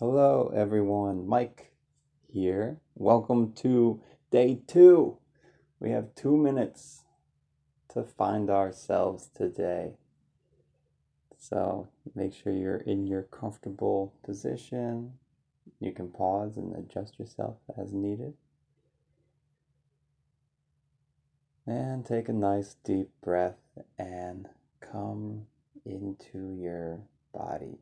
[0.00, 1.28] Hello, everyone.
[1.28, 1.72] Mike
[2.26, 2.80] here.
[2.96, 5.18] Welcome to day two.
[5.78, 7.04] We have two minutes
[7.90, 9.92] to find ourselves today.
[11.38, 15.12] So make sure you're in your comfortable position.
[15.78, 18.34] You can pause and adjust yourself as needed.
[21.68, 23.60] And take a nice deep breath
[23.96, 24.48] and
[24.80, 25.46] come
[25.86, 27.02] into your
[27.32, 27.78] body.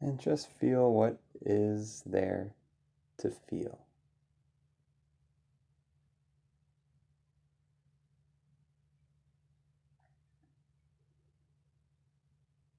[0.00, 2.54] And just feel what is there
[3.18, 3.78] to feel.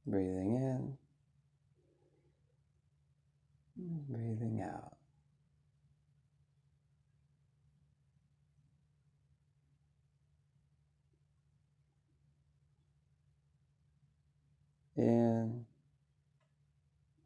[0.08, 0.98] Breathing in,
[4.10, 4.98] breathing out.
[14.98, 15.66] In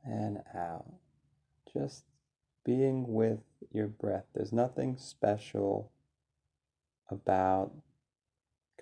[0.05, 0.85] and out.
[1.75, 2.05] Just
[2.63, 4.25] being with your breath.
[4.33, 5.91] There's nothing special
[7.09, 7.73] about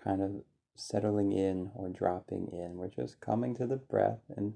[0.01, 0.31] kind of
[0.75, 2.77] settling in or dropping in.
[2.77, 4.53] We're just coming to the breath and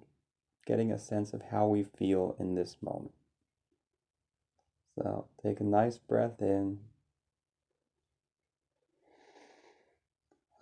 [0.67, 3.13] getting a sense of how we feel in this moment.
[4.95, 6.79] So take a nice breath in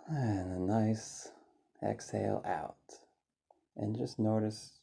[0.07, 1.31] and a nice
[1.83, 2.75] exhale out.
[3.75, 4.79] And just notice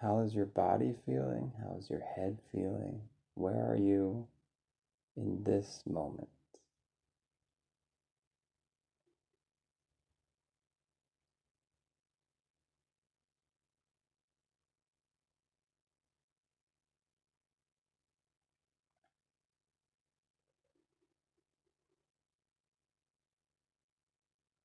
[0.00, 1.52] how is your body feeling?
[1.62, 3.02] How is your head feeling?
[3.34, 4.26] Where are you
[5.16, 6.28] in this moment?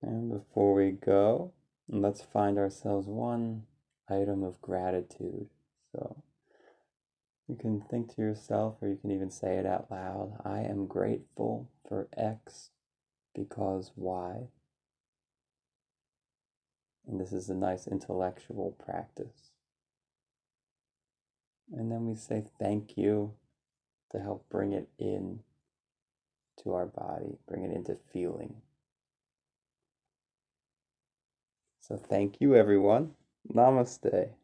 [0.01, 1.51] And before we go,
[1.89, 3.63] let's find ourselves one
[4.09, 5.47] item of gratitude.
[5.91, 6.23] So
[7.47, 10.87] you can think to yourself, or you can even say it out loud I am
[10.87, 12.71] grateful for X
[13.33, 14.47] because Y.
[17.07, 19.51] And this is a nice intellectual practice.
[21.71, 23.33] And then we say thank you
[24.11, 25.41] to help bring it in
[26.63, 28.55] to our body, bring it into feeling.
[31.79, 33.11] So thank you, everyone.
[33.53, 34.35] Namaste.